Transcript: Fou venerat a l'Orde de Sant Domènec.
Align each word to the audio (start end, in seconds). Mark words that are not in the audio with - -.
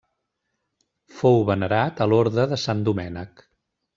Fou 1.17 1.37
venerat 1.51 2.01
a 2.05 2.09
l'Orde 2.13 2.45
de 2.53 2.61
Sant 2.65 2.83
Domènec. 2.89 3.45